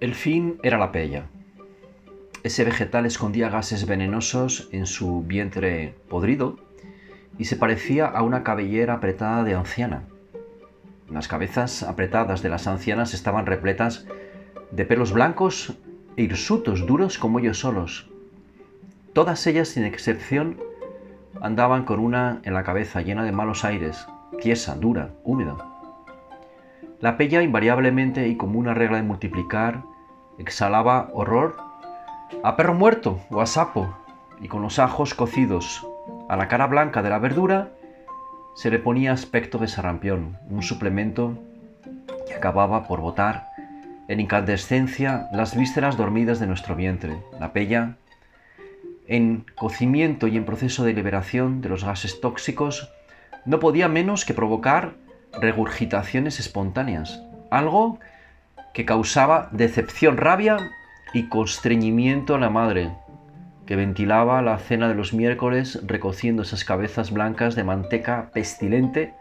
El 0.00 0.14
fin 0.14 0.58
era 0.62 0.78
la 0.78 0.92
pella. 0.92 1.26
Ese 2.42 2.64
vegetal 2.64 3.04
escondía 3.04 3.50
gases 3.50 3.84
venenosos 3.84 4.70
en 4.72 4.86
su 4.86 5.22
vientre 5.24 5.94
podrido 6.08 6.56
y 7.36 7.44
se 7.44 7.56
parecía 7.56 8.06
a 8.06 8.22
una 8.22 8.42
cabellera 8.42 8.94
apretada 8.94 9.44
de 9.44 9.54
anciana. 9.54 10.04
Las 11.10 11.28
cabezas 11.28 11.82
apretadas 11.82 12.40
de 12.40 12.48
las 12.48 12.66
ancianas 12.66 13.12
estaban 13.12 13.44
repletas 13.44 14.06
de 14.70 14.86
pelos 14.86 15.12
blancos 15.12 15.74
e 16.16 16.22
hirsutos 16.22 16.86
duros 16.86 17.18
como 17.18 17.38
ellos 17.38 17.58
solos. 17.58 18.08
Todas 19.12 19.46
ellas, 19.46 19.68
sin 19.68 19.84
excepción, 19.84 20.56
andaban 21.42 21.84
con 21.84 22.00
una 22.00 22.40
en 22.44 22.54
la 22.54 22.62
cabeza 22.62 23.02
llena 23.02 23.22
de 23.22 23.32
malos 23.32 23.66
aires, 23.66 24.06
tiesa, 24.40 24.76
dura, 24.76 25.10
húmeda. 25.24 25.69
La 27.00 27.16
pella 27.16 27.42
invariablemente 27.42 28.28
y 28.28 28.36
como 28.36 28.58
una 28.58 28.74
regla 28.74 28.98
de 28.98 29.02
multiplicar, 29.02 29.82
exhalaba 30.38 31.08
horror 31.14 31.56
a 32.44 32.56
perro 32.56 32.74
muerto 32.74 33.20
o 33.30 33.40
a 33.40 33.46
sapo, 33.46 33.96
y 34.40 34.48
con 34.48 34.60
los 34.60 34.78
ajos 34.78 35.14
cocidos 35.14 35.86
a 36.28 36.36
la 36.36 36.48
cara 36.48 36.66
blanca 36.66 37.02
de 37.02 37.08
la 37.08 37.18
verdura 37.18 37.70
se 38.54 38.70
le 38.70 38.78
ponía 38.78 39.12
aspecto 39.12 39.56
de 39.56 39.68
sarampión, 39.68 40.36
un 40.50 40.62
suplemento 40.62 41.38
que 42.26 42.34
acababa 42.34 42.86
por 42.86 43.00
botar 43.00 43.48
en 44.08 44.20
incandescencia 44.20 45.28
las 45.32 45.56
vísceras 45.56 45.96
dormidas 45.96 46.38
de 46.38 46.48
nuestro 46.48 46.76
vientre. 46.76 47.16
La 47.38 47.54
pella, 47.54 47.96
en 49.06 49.46
cocimiento 49.54 50.26
y 50.26 50.36
en 50.36 50.44
proceso 50.44 50.84
de 50.84 50.92
liberación 50.92 51.62
de 51.62 51.70
los 51.70 51.82
gases 51.82 52.20
tóxicos, 52.20 52.92
no 53.46 53.58
podía 53.58 53.88
menos 53.88 54.26
que 54.26 54.34
provocar 54.34 54.94
regurgitaciones 55.38 56.40
espontáneas, 56.40 57.22
algo 57.50 57.98
que 58.74 58.84
causaba 58.84 59.48
decepción, 59.52 60.16
rabia 60.16 60.70
y 61.12 61.28
constreñimiento 61.28 62.34
a 62.34 62.38
la 62.38 62.50
madre, 62.50 62.90
que 63.66 63.76
ventilaba 63.76 64.42
la 64.42 64.58
cena 64.58 64.88
de 64.88 64.94
los 64.94 65.12
miércoles 65.12 65.80
recociendo 65.86 66.42
esas 66.42 66.64
cabezas 66.64 67.12
blancas 67.12 67.54
de 67.54 67.64
manteca 67.64 68.30
pestilente, 68.32 69.14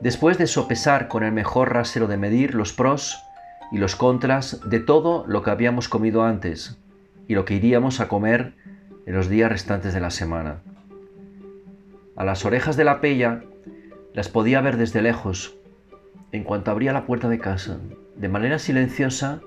después 0.00 0.38
de 0.38 0.46
sopesar 0.46 1.08
con 1.08 1.24
el 1.24 1.32
mejor 1.32 1.72
rasero 1.72 2.06
de 2.06 2.16
medir 2.16 2.54
los 2.54 2.72
pros 2.72 3.22
y 3.72 3.78
los 3.78 3.96
contras 3.96 4.60
de 4.68 4.80
todo 4.80 5.24
lo 5.26 5.42
que 5.42 5.50
habíamos 5.50 5.88
comido 5.88 6.24
antes 6.24 6.78
y 7.26 7.34
lo 7.34 7.44
que 7.44 7.54
iríamos 7.54 8.00
a 8.00 8.08
comer 8.08 8.54
en 9.06 9.14
los 9.14 9.28
días 9.28 9.50
restantes 9.50 9.94
de 9.94 10.00
la 10.00 10.10
semana. 10.10 10.60
A 12.16 12.24
las 12.24 12.44
orejas 12.44 12.76
de 12.76 12.84
la 12.84 13.00
pella 13.00 13.42
las 14.14 14.28
podía 14.28 14.60
ver 14.60 14.76
desde 14.76 15.02
lejos, 15.02 15.56
en 16.32 16.44
cuanto 16.44 16.70
abría 16.70 16.92
la 16.92 17.06
puerta 17.06 17.28
de 17.28 17.38
casa, 17.38 17.78
de 18.16 18.28
manera 18.28 18.58
silenciosa, 18.58 19.40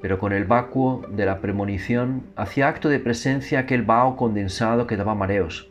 pero 0.00 0.18
con 0.18 0.32
el 0.32 0.44
vacuo 0.44 1.02
de 1.10 1.26
la 1.26 1.40
premonición 1.40 2.24
hacía 2.36 2.68
acto 2.68 2.88
de 2.88 3.00
presencia 3.00 3.60
aquel 3.60 3.82
vaho 3.82 4.16
condensado 4.16 4.86
que 4.86 4.96
daba 4.96 5.14
mareos. 5.14 5.70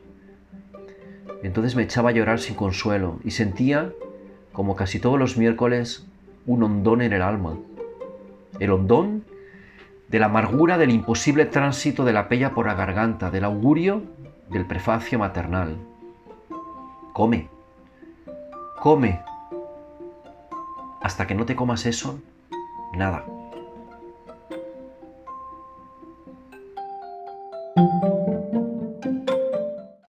Entonces 1.44 1.76
me 1.76 1.84
echaba 1.84 2.10
a 2.10 2.14
llorar 2.14 2.40
sin 2.40 2.56
consuelo 2.56 3.20
y 3.24 3.32
sentía, 3.32 3.92
como 4.52 4.76
casi 4.76 5.00
todos 5.00 5.20
los 5.20 5.38
miércoles, 5.38 6.08
un 6.46 6.64
hondón 6.64 7.02
en 7.02 7.14
el 7.14 7.22
alma. 7.22 7.58
El 8.60 8.72
hondón 8.72 9.24
de 10.08 10.20
la 10.20 10.28
amargura 10.28 10.78
del 10.78 10.92
imposible 10.92 11.46
tránsito 11.46 12.06
de 12.06 12.14
la 12.14 12.30
pella 12.30 12.52
por 12.52 12.68
la 12.68 12.74
garganta, 12.74 13.32
del 13.32 13.44
augurio 13.44 14.04
del 14.50 14.66
prefacio 14.66 15.20
maternal. 15.20 15.78
Come, 17.14 17.50
come. 18.86 19.20
Hasta 21.02 21.26
que 21.26 21.34
no 21.34 21.48
te 21.48 21.56
comas 21.56 21.88
eso, 21.88 22.20
nada. 22.94 23.26